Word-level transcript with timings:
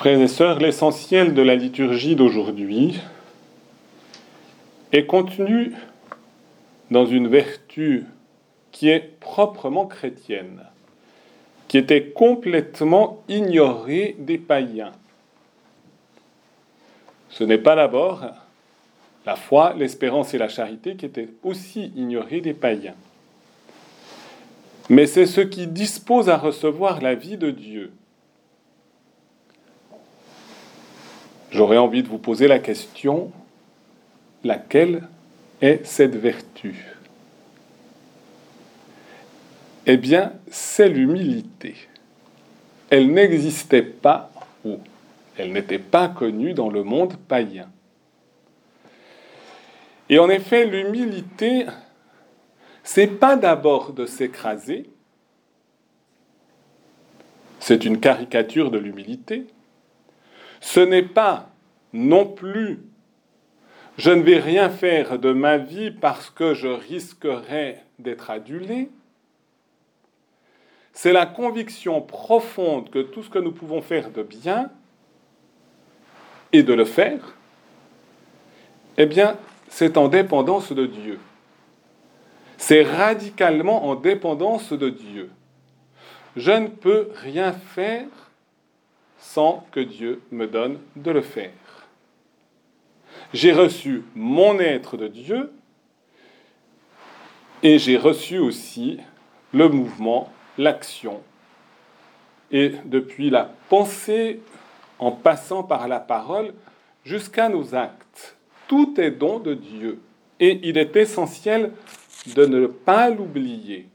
Frères 0.00 0.18
et 0.18 0.28
sœurs, 0.28 0.60
l'essentiel 0.60 1.34
de 1.34 1.42
la 1.42 1.54
liturgie 1.54 2.16
d'aujourd'hui 2.16 2.98
est 4.92 5.04
contenu 5.04 5.74
dans 6.90 7.04
une 7.04 7.28
vertu 7.28 8.06
qui 8.72 8.88
est 8.88 9.20
proprement 9.20 9.84
chrétienne, 9.84 10.62
qui 11.68 11.76
était 11.76 12.12
complètement 12.12 13.22
ignorée 13.28 14.16
des 14.18 14.38
païens. 14.38 14.92
Ce 17.28 17.44
n'est 17.44 17.58
pas 17.58 17.76
d'abord 17.76 18.24
la 19.26 19.36
foi, 19.36 19.74
l'espérance 19.76 20.32
et 20.32 20.38
la 20.38 20.48
charité 20.48 20.96
qui 20.96 21.04
étaient 21.04 21.28
aussi 21.42 21.92
ignorées 21.94 22.40
des 22.40 22.54
païens. 22.54 22.96
Mais 24.88 25.06
c'est 25.06 25.26
ce 25.26 25.42
qui 25.42 25.66
dispose 25.66 26.30
à 26.30 26.38
recevoir 26.38 27.02
la 27.02 27.14
vie 27.14 27.36
de 27.36 27.50
Dieu. 27.50 27.92
J'aurais 31.50 31.78
envie 31.78 32.02
de 32.02 32.08
vous 32.08 32.18
poser 32.18 32.46
la 32.46 32.58
question, 32.58 33.32
laquelle 34.44 35.08
est 35.60 35.84
cette 35.84 36.14
vertu? 36.14 36.86
Eh 39.86 39.96
bien, 39.96 40.32
c'est 40.50 40.88
l'humilité. 40.88 41.74
Elle 42.90 43.12
n'existait 43.12 43.82
pas 43.82 44.30
ou 44.64 44.78
elle 45.36 45.52
n'était 45.52 45.78
pas 45.78 46.08
connue 46.08 46.54
dans 46.54 46.68
le 46.68 46.84
monde 46.84 47.16
païen. 47.16 47.68
Et 50.08 50.18
en 50.18 50.28
effet, 50.28 50.66
l'humilité, 50.66 51.66
c'est 52.84 53.06
pas 53.06 53.36
d'abord 53.36 53.92
de 53.92 54.06
s'écraser, 54.06 54.90
c'est 57.58 57.84
une 57.84 58.00
caricature 58.00 58.70
de 58.70 58.78
l'humilité. 58.78 59.46
Ce 60.60 60.80
n'est 60.80 61.02
pas 61.02 61.50
non 61.92 62.26
plus 62.26 62.78
je 64.00 64.10
ne 64.10 64.22
vais 64.22 64.38
rien 64.38 64.70
faire 64.70 65.18
de 65.18 65.30
ma 65.30 65.58
vie 65.58 65.90
parce 65.90 66.30
que 66.30 66.54
je 66.54 66.68
risquerais 66.68 67.84
d'être 67.98 68.30
adulé. 68.30 68.88
C'est 70.94 71.12
la 71.12 71.26
conviction 71.26 72.00
profonde 72.00 72.88
que 72.88 73.00
tout 73.00 73.22
ce 73.22 73.28
que 73.28 73.38
nous 73.38 73.52
pouvons 73.52 73.82
faire 73.82 74.10
de 74.10 74.22
bien 74.22 74.70
et 76.54 76.62
de 76.62 76.72
le 76.72 76.86
faire, 76.86 77.36
eh 78.96 79.04
bien, 79.04 79.36
c'est 79.68 79.98
en 79.98 80.08
dépendance 80.08 80.72
de 80.72 80.86
Dieu. 80.86 81.18
C'est 82.56 82.82
radicalement 82.82 83.86
en 83.86 83.96
dépendance 83.96 84.72
de 84.72 84.88
Dieu. 84.88 85.30
Je 86.36 86.52
ne 86.52 86.68
peux 86.68 87.10
rien 87.16 87.52
faire 87.52 88.06
sans 89.20 89.64
que 89.70 89.80
Dieu 89.80 90.22
me 90.32 90.46
donne 90.46 90.80
de 90.96 91.10
le 91.10 91.22
faire. 91.22 91.52
J'ai 93.32 93.52
reçu 93.52 94.02
mon 94.14 94.58
être 94.58 94.96
de 94.96 95.06
Dieu 95.06 95.52
et 97.62 97.78
j'ai 97.78 97.96
reçu 97.96 98.38
aussi 98.38 98.98
le 99.52 99.68
mouvement, 99.68 100.32
l'action. 100.58 101.20
Et 102.50 102.72
depuis 102.84 103.30
la 103.30 103.50
pensée, 103.68 104.40
en 104.98 105.12
passant 105.12 105.62
par 105.62 105.86
la 105.86 106.00
parole, 106.00 106.52
jusqu'à 107.04 107.48
nos 107.48 107.74
actes, 107.74 108.36
tout 108.66 109.00
est 109.00 109.10
don 109.10 109.38
de 109.38 109.54
Dieu. 109.54 110.00
Et 110.40 110.60
il 110.62 110.78
est 110.78 110.96
essentiel 110.96 111.72
de 112.34 112.46
ne 112.46 112.66
pas 112.66 113.10
l'oublier. 113.10 113.88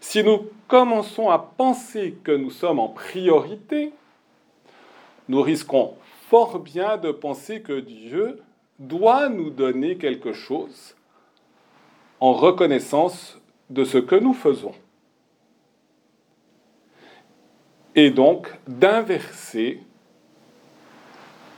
Si 0.00 0.24
nous 0.24 0.48
commençons 0.66 1.30
à 1.30 1.38
penser 1.38 2.16
que 2.24 2.32
nous 2.32 2.50
sommes 2.50 2.80
en 2.80 2.88
priorité, 2.88 3.92
nous 5.32 5.40
risquons 5.40 5.94
fort 6.28 6.58
bien 6.58 6.98
de 6.98 7.10
penser 7.10 7.62
que 7.62 7.80
Dieu 7.80 8.38
doit 8.78 9.30
nous 9.30 9.48
donner 9.48 9.96
quelque 9.96 10.34
chose 10.34 10.94
en 12.20 12.34
reconnaissance 12.34 13.38
de 13.70 13.82
ce 13.84 13.96
que 13.96 14.14
nous 14.14 14.34
faisons. 14.34 14.74
Et 17.94 18.10
donc 18.10 18.46
d'inverser 18.68 19.80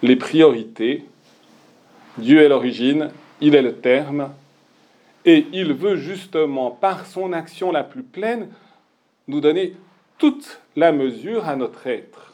les 0.02 0.14
priorités 0.14 1.04
Dieu 2.18 2.42
est 2.42 2.48
l'origine, 2.48 3.10
il 3.40 3.56
est 3.56 3.62
le 3.62 3.74
terme, 3.74 4.32
et 5.24 5.46
il 5.52 5.72
veut 5.72 5.96
justement, 5.96 6.70
par 6.70 7.06
son 7.06 7.32
action 7.32 7.72
la 7.72 7.82
plus 7.82 8.04
pleine, 8.04 8.50
nous 9.26 9.40
donner 9.40 9.74
toute 10.18 10.60
la 10.76 10.92
mesure 10.92 11.48
à 11.48 11.56
notre 11.56 11.88
être. 11.88 12.33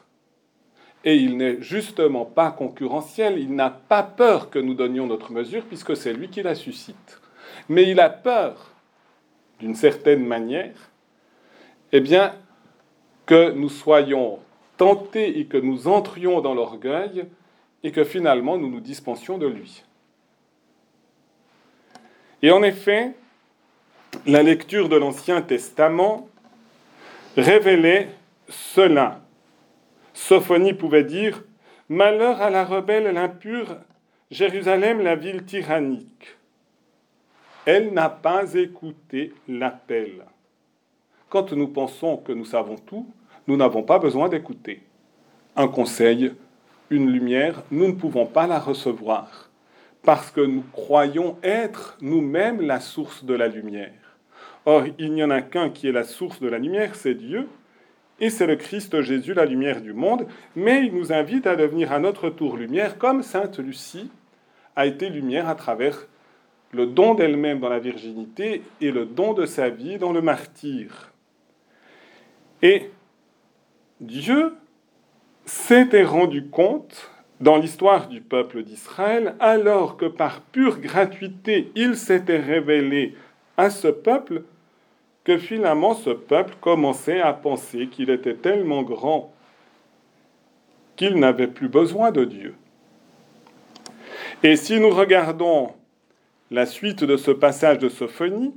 Et 1.05 1.17
il 1.17 1.37
n'est 1.37 1.63
justement 1.63 2.27
pas 2.27 2.51
concurrentiel, 2.51 3.39
il 3.39 3.55
n'a 3.55 3.71
pas 3.71 4.03
peur 4.03 4.51
que 4.51 4.59
nous 4.59 4.75
donnions 4.75 5.07
notre 5.07 5.33
mesure, 5.33 5.65
puisque 5.65 5.97
c'est 5.97 6.13
lui 6.13 6.29
qui 6.29 6.43
la 6.43 6.55
suscite. 6.55 7.21
Mais 7.69 7.89
il 7.89 8.01
a 8.01 8.11
peur, 8.11 8.73
d'une 9.59 9.75
certaine 9.75 10.27
manière, 10.27 10.75
eh 11.93 12.01
bien, 12.01 12.35
que 13.27 13.53
nous 13.53 13.69
soyons 13.69 14.41
tentés 14.77 15.39
et 15.39 15.47
que 15.47 15.57
nous 15.57 15.89
entrions 15.89 16.41
dans 16.41 16.55
l'orgueil 16.55 17.27
et 17.83 17.93
que 17.93 18.05
finalement 18.05 18.59
nous 18.59 18.71
nous 18.71 18.81
dispensions 18.81 19.39
de 19.39 19.47
lui. 19.47 19.85
Et 22.43 22.51
en 22.51 22.63
effet, 22.63 23.15
la 24.27 24.43
lecture 24.43 24.89
de 24.89 24.97
l'Ancien 24.97 25.43
Testament 25.43 26.29
révélait 27.37 28.09
cela. 28.49 29.21
Sophonie 30.21 30.75
pouvait 30.75 31.03
dire 31.03 31.43
Malheur 31.89 32.43
à 32.43 32.51
la 32.51 32.65
rebelle, 32.65 33.13
l'impure, 33.15 33.79
Jérusalem, 34.31 35.01
la 35.01 35.17
ville 35.17 35.45
tyrannique. 35.45 36.37
Elle 37.65 37.95
n'a 37.95 38.11
pas 38.11 38.53
écouté 38.53 39.33
l'appel. 39.49 40.27
Quand 41.31 41.53
nous 41.53 41.69
pensons 41.69 42.19
que 42.19 42.33
nous 42.33 42.45
savons 42.45 42.77
tout, 42.77 43.09
nous 43.49 43.57
n'avons 43.57 43.83
pas 43.83 43.99
besoin 43.99 44.29
d'écouter. 44.29 44.83
Un 45.57 45.69
conseil, 45.69 46.35
une 46.91 47.11
lumière, 47.11 47.63
nous 47.71 47.89
ne 47.89 47.93
pouvons 47.93 48.27
pas 48.27 48.47
la 48.47 48.61
recevoir 48.61 49.51
parce 50.03 50.31
que 50.31 50.43
nous 50.43 50.65
croyons 50.71 51.39
être 51.43 51.97
nous-mêmes 52.03 52.61
la 52.61 52.79
source 52.81 53.25
de 53.25 53.35
la 53.35 53.49
lumière. 53.49 54.19
Or, 54.67 54.85
il 54.99 55.15
n'y 55.15 55.25
en 55.25 55.31
a 55.31 55.41
qu'un 55.41 55.71
qui 55.71 55.89
est 55.89 55.93
la 55.93 56.05
source 56.05 56.41
de 56.41 56.49
la 56.49 56.59
lumière, 56.59 56.95
c'est 56.95 57.15
Dieu, 57.15 57.49
et 58.21 58.31
c'est 58.31 58.47
le 58.47 58.57
Christ 58.57 59.01
Jésus, 59.01 59.35
la 59.35 59.47
lumière 59.47 59.81
du 59.81 59.93
monde, 59.93 60.27
mais 60.55 60.85
il 60.85 60.95
nous 60.95 61.13
invite 61.13 61.47
à 61.47 61.57
devenir 61.57 61.93
à 61.93 61.99
notre 61.99 62.29
tour 62.31 62.57
lumière, 62.57 62.99
comme 62.99 63.23
Sainte 63.23 63.59
Lucie 63.59 64.11
a 64.77 64.87
été 64.87 65.09
lumière 65.09 65.49
à 65.49 65.55
travers 65.55 66.07
le 66.73 66.87
don 66.87 67.15
d'elle-même 67.15 67.61
dans 67.61 67.69
la 67.69 67.81
virginité 67.81 68.63
et 68.81 68.93
le 68.93 69.05
don 69.05 69.33
de 69.33 69.47
sa 69.47 69.69
vie 69.69 69.99
dans 69.99 70.13
le 70.13 70.23
martyr. 70.23 71.13
Et 72.63 72.91
Dieu 74.01 74.55
s'était 75.45 76.05
rendu 76.05 76.47
compte 76.47 77.11
dans 77.41 77.57
l'histoire 77.57 78.09
du 78.09 78.21
peuple 78.21 78.63
d'Israël, 78.63 79.35
alors 79.41 79.97
que 79.97 80.05
par 80.05 80.43
pure 80.43 80.79
gratuité 80.79 81.73
il 81.75 81.97
s'était 81.97 82.39
révélé 82.39 83.15
à 83.57 83.71
ce 83.71 83.89
peuple, 83.89 84.43
que 85.25 85.39
finalement 85.39 85.95
ce 85.95 86.11
peuple 86.11 86.55
commençait 86.61 87.21
à 87.21 87.33
penser 87.33 87.89
qu'il 87.89 88.11
était 88.11 88.35
tellement 88.35 88.83
grand 88.83 89.33
qu'il 90.97 91.17
n'avait 91.17 91.47
plus 91.47 91.69
besoin 91.69 92.11
de 92.11 92.25
Dieu. 92.25 92.55
Et 94.43 94.57
si 94.57 94.81
nous 94.81 94.91
regardons 94.91 95.73
la 96.51 96.67
suite 96.67 97.05
de 97.05 97.17
ce 97.17 97.31
passage 97.31 97.79
de 97.79 97.89
Sophonie, 97.89 98.55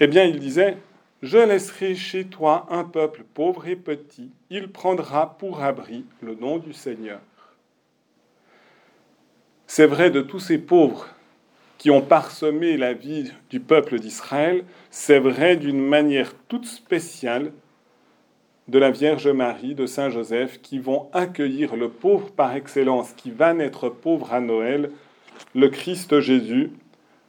eh 0.00 0.06
bien 0.06 0.24
il 0.24 0.38
disait 0.38 0.76
je 1.22 1.38
laisserai 1.38 1.94
chez 1.94 2.26
toi 2.26 2.66
un 2.70 2.84
peuple 2.84 3.24
pauvre 3.34 3.66
et 3.66 3.76
petit, 3.76 4.30
il 4.50 4.70
prendra 4.70 5.36
pour 5.38 5.62
abri 5.62 6.04
le 6.20 6.34
nom 6.34 6.58
du 6.58 6.72
Seigneur. 6.72 7.20
C'est 9.66 9.86
vrai 9.86 10.10
de 10.10 10.20
tous 10.20 10.38
ces 10.38 10.58
pauvres 10.58 11.08
qui 11.78 11.90
ont 11.90 12.02
parsemé 12.02 12.76
la 12.76 12.94
vie 12.94 13.32
du 13.50 13.60
peuple 13.60 13.98
d'Israël, 13.98 14.64
c'est 14.90 15.18
vrai 15.18 15.56
d'une 15.56 15.80
manière 15.80 16.34
toute 16.48 16.66
spéciale 16.66 17.52
de 18.68 18.78
la 18.78 18.90
Vierge 18.90 19.28
Marie, 19.28 19.74
de 19.74 19.86
Saint 19.86 20.10
Joseph, 20.10 20.60
qui 20.60 20.78
vont 20.78 21.08
accueillir 21.12 21.76
le 21.76 21.88
pauvre 21.88 22.30
par 22.30 22.54
excellence, 22.56 23.12
qui 23.12 23.30
va 23.30 23.54
naître 23.54 23.88
pauvre 23.88 24.32
à 24.32 24.40
Noël, 24.40 24.90
le 25.54 25.68
Christ 25.68 26.20
Jésus, 26.20 26.72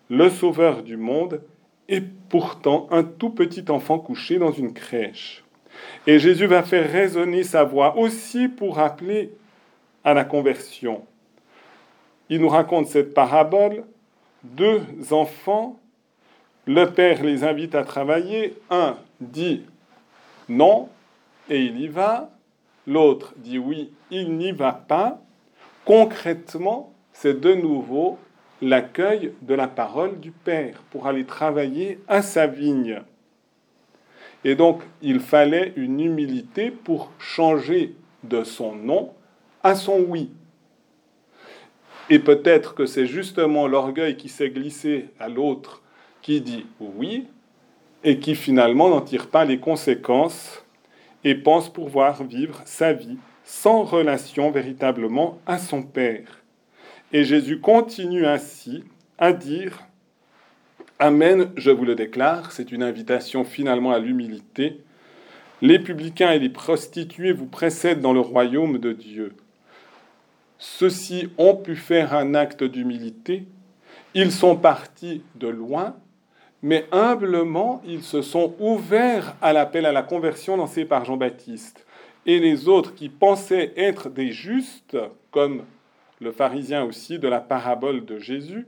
le 0.10 0.30
Sauveur 0.30 0.82
du 0.82 0.98
monde, 0.98 1.42
et 1.90 2.02
pourtant 2.30 2.88
un 2.92 3.04
tout 3.04 3.30
petit 3.30 3.66
enfant 3.70 4.00
couché 4.00 4.40
dans 4.40 4.52
une 4.52 4.74
crèche. 4.74 5.44
Et 6.06 6.20
Jésus 6.20 6.48
va 6.48 6.64
faire 6.64 6.92
résonner 6.92 7.44
sa 7.44 7.64
voix 7.64 7.98
aussi 7.98 8.48
pour 8.48 8.80
appeler 8.80 9.32
à 10.04 10.14
la 10.14 10.24
conversion. 10.24 11.06
Il 12.30 12.42
nous 12.42 12.50
raconte 12.50 12.88
cette 12.88 13.14
parabole. 13.14 13.84
Deux 14.44 14.82
enfants, 15.12 15.80
le 16.66 16.86
père 16.86 17.24
les 17.24 17.44
invite 17.44 17.76
à 17.76 17.84
travailler. 17.84 18.56
Un 18.70 18.98
dit 19.20 19.64
non 20.50 20.90
et 21.50 21.62
il 21.62 21.80
y 21.80 21.88
va. 21.88 22.30
l'autre 22.86 23.34
dit 23.38 23.58
oui, 23.58 23.92
il 24.12 24.38
n'y 24.38 24.52
va 24.52 24.72
pas, 24.72 25.20
concrètement, 25.86 26.94
c'est 27.14 27.40
de 27.40 27.54
nouveau 27.54 28.18
l'accueil 28.62 29.34
de 29.42 29.54
la 29.54 29.68
parole 29.68 30.20
du 30.20 30.32
Père 30.32 30.82
pour 30.90 31.08
aller 31.08 31.26
travailler 31.26 32.00
à 32.08 32.22
sa 32.22 32.48
vigne. 32.48 33.02
Et 34.44 34.56
donc, 34.56 34.84
il 35.02 35.20
fallait 35.20 35.74
une 35.76 36.00
humilité 36.00 36.72
pour 36.72 37.12
changer 37.20 37.96
de 38.24 38.44
son 38.44 38.76
non 38.76 39.14
à 39.64 39.76
son 39.76 40.00
oui. 40.08 40.32
Et 42.10 42.20
peut-être 42.20 42.74
que 42.74 42.86
c'est 42.86 43.06
justement 43.06 43.68
l'orgueil 43.68 44.16
qui 44.16 44.30
s'est 44.30 44.50
glissé 44.50 45.10
à 45.20 45.28
l'autre 45.28 45.82
qui 46.22 46.42
dit 46.42 46.66
oui 46.80 47.26
et 48.04 48.20
qui 48.20 48.36
finalement 48.36 48.90
n'en 48.90 49.02
tire 49.02 49.28
pas 49.28 49.44
les 49.46 49.60
conséquences 49.60 50.64
et 51.24 51.36
pense 51.36 51.72
pouvoir 51.72 52.24
vivre 52.24 52.62
sa 52.66 52.94
vie 52.94 53.18
sans 53.44 53.84
relation 53.84 54.52
véritablement 54.52 55.40
à 55.46 55.58
son 55.58 55.84
Père. 55.84 56.44
Et 57.12 57.24
Jésus 57.24 57.60
continue 57.60 58.26
ainsi 58.26 58.84
à 59.18 59.34
dire 59.34 59.84
Amen, 61.00 61.52
je 61.56 61.72
vous 61.72 61.86
le 61.86 61.96
déclare, 61.96 62.52
c'est 62.52 62.72
une 62.72 62.84
invitation 62.84 63.44
finalement 63.44 63.92
à 63.92 64.00
l'humilité. 64.00 64.82
Les 65.62 65.80
publicains 65.80 66.32
et 66.32 66.40
les 66.40 66.50
prostituées 66.50 67.34
vous 67.34 67.46
précèdent 67.46 68.02
dans 68.02 68.14
le 68.14 68.20
royaume 68.20 68.80
de 68.80 68.94
Dieu. 68.94 69.34
Ceux-ci 70.60 71.30
ont 71.38 71.56
pu 71.56 71.76
faire 71.76 72.14
un 72.14 72.34
acte 72.34 72.64
d'humilité, 72.64 73.46
ils 74.14 74.32
sont 74.32 74.56
partis 74.56 75.22
de 75.36 75.48
loin, 75.48 75.96
mais 76.64 76.86
humblement 76.92 77.82
ils 77.86 78.04
se 78.04 78.22
sont 78.22 78.56
ouverts 78.60 79.36
à 79.42 79.54
l'appel 79.54 79.86
à 79.86 79.92
la 79.92 80.02
conversion 80.02 80.58
lancé 80.58 80.86
par 80.86 81.06
Jean-Baptiste. 81.06 81.86
Et 82.26 82.40
les 82.40 82.68
autres 82.68 82.96
qui 82.96 83.10
pensaient 83.10 83.74
être 83.78 84.10
des 84.10 84.32
justes, 84.32 84.98
comme 85.32 85.64
le 86.20 86.32
pharisien 86.32 86.84
aussi 86.84 87.20
de 87.20 87.28
la 87.28 87.40
parabole 87.40 88.06
de 88.06 88.18
Jésus, 88.18 88.66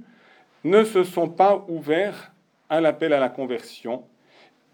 ne 0.63 0.83
se 0.83 1.03
sont 1.03 1.29
pas 1.29 1.65
ouverts 1.67 2.31
à 2.69 2.79
l'appel 2.81 3.13
à 3.13 3.19
la 3.19 3.29
conversion 3.29 4.03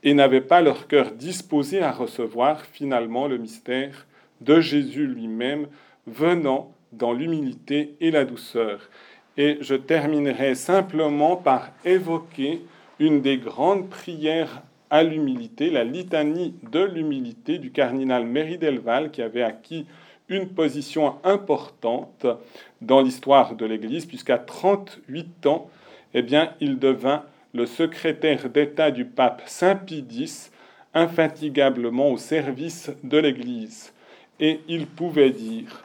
et 0.04 0.14
n'avaient 0.14 0.42
pas 0.42 0.62
leur 0.62 0.88
cœur 0.88 1.12
disposé 1.12 1.82
à 1.82 1.92
recevoir 1.92 2.62
finalement 2.66 3.28
le 3.28 3.38
mystère 3.38 4.06
de 4.42 4.60
Jésus 4.60 5.08
lui-même 5.08 5.68
venant 6.06 6.75
dans 6.98 7.14
l'humilité 7.14 7.96
et 8.02 8.12
la 8.12 8.26
douceur. 8.26 8.90
Et 9.38 9.58
je 9.62 9.76
terminerai 9.76 10.56
simplement 10.56 11.36
par 11.36 11.70
évoquer 11.84 12.62
une 13.00 13.22
des 13.22 13.38
grandes 13.38 13.90
prières 13.90 14.62
à 14.90 15.04
l'humilité, 15.04 15.70
la 15.70 15.84
litanie 15.84 16.56
de 16.72 16.80
l'humilité 16.80 17.58
du 17.58 17.72
cardinal 17.72 18.26
Méridelval 18.26 19.12
qui 19.12 19.22
avait 19.22 19.42
acquis 19.44 19.86
une 20.30 20.50
position 20.50 21.16
importante 21.24 22.26
dans 22.82 23.02
l'histoire 23.02 23.56
de 23.56 23.66
l'Église, 23.66 24.06
puisqu'à 24.06 24.38
38 24.38 25.46
ans, 25.48 25.70
eh 26.14 26.22
bien, 26.22 26.54
il 26.60 26.80
devint 26.80 27.24
le 27.54 27.66
secrétaire 27.66 28.50
d'État 28.50 28.92
du 28.92 29.06
pape 29.06 29.44
Saint 29.46 29.76
Pie 29.76 30.06
X, 30.10 30.52
infatigablement 30.94 32.10
au 32.12 32.18
service 32.18 32.92
de 33.04 33.18
l'Église. 33.18 33.94
Et 34.40 34.62
il 34.68 34.88
pouvait 34.88 35.30
dire 35.30 35.85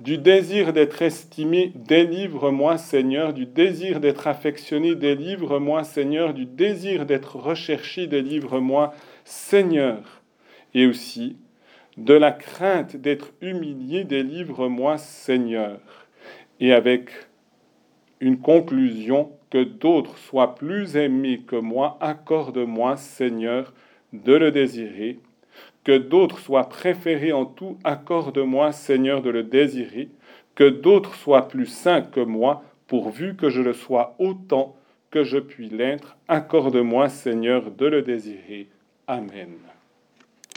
du 0.00 0.18
désir 0.18 0.72
d'être 0.72 1.02
estimé, 1.02 1.72
délivre-moi 1.74 2.78
Seigneur, 2.78 3.32
du 3.32 3.46
désir 3.46 4.00
d'être 4.00 4.26
affectionné, 4.26 4.94
délivre-moi 4.94 5.84
Seigneur, 5.84 6.34
du 6.34 6.46
désir 6.46 7.06
d'être 7.06 7.36
recherché, 7.36 8.06
délivre-moi 8.06 8.94
Seigneur. 9.24 10.22
Et 10.74 10.86
aussi, 10.86 11.36
de 11.96 12.14
la 12.14 12.32
crainte 12.32 12.96
d'être 12.96 13.32
humilié, 13.42 14.04
délivre-moi 14.04 14.96
Seigneur. 14.98 15.80
Et 16.60 16.72
avec 16.72 17.10
une 18.20 18.38
conclusion, 18.38 19.30
que 19.50 19.64
d'autres 19.64 20.16
soient 20.16 20.54
plus 20.54 20.96
aimés 20.96 21.42
que 21.46 21.56
moi, 21.56 21.98
accorde-moi 22.00 22.96
Seigneur 22.96 23.74
de 24.12 24.34
le 24.34 24.50
désirer 24.50 25.18
que 25.90 25.98
d'autres 25.98 26.38
soient 26.38 26.68
préférés 26.68 27.32
en 27.32 27.44
tout, 27.44 27.76
accorde-moi, 27.82 28.70
Seigneur, 28.70 29.22
de 29.22 29.30
le 29.30 29.42
désirer, 29.42 30.08
que 30.54 30.68
d'autres 30.68 31.16
soient 31.16 31.48
plus 31.48 31.66
saints 31.66 32.02
que 32.02 32.20
moi, 32.20 32.62
pourvu 32.86 33.34
que 33.34 33.50
je 33.50 33.60
le 33.60 33.72
sois 33.72 34.14
autant 34.20 34.76
que 35.10 35.24
je 35.24 35.38
puis 35.38 35.68
l'être, 35.68 36.16
accorde-moi, 36.28 37.08
Seigneur, 37.08 37.72
de 37.72 37.86
le 37.86 38.02
désirer. 38.02 38.68
Amen. 39.08 39.48